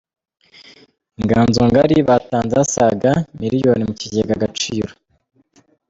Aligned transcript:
Inganzo 1.19 1.61
Ngari 1.69 1.95
batanze 2.07 2.55
asaga 2.65 3.11
Miliyoni 3.39 3.83
mu 3.89 3.93
kigega 4.01 4.31
Agaciro 4.37 4.91